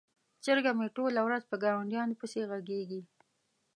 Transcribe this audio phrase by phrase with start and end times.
[0.43, 3.01] چرګه مې ټوله ورځ په ګاونډیانو پسې غږیږي.